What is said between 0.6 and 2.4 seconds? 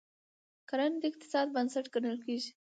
کرنه د اقتصاد بنسټ ګڼل